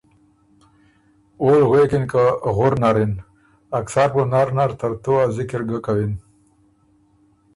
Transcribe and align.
اول 1.41 1.61
غوېکِن 1.69 2.03
که” 2.11 2.23
غُر 2.55 2.73
نر 2.81 2.95
اِن، 3.01 3.13
اکثر 3.79 4.09
بُو 4.13 4.21
نر 4.31 4.47
نر 4.57 4.71
ترتُو 4.79 5.13
ا 5.23 5.25
ذِکِر 5.35 5.61
ګه 5.69 5.79
کَوِن 5.85 6.13